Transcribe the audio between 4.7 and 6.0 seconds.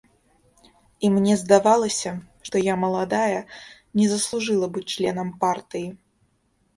быць членам партыі.